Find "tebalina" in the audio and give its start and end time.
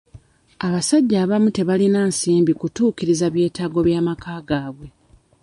1.57-1.99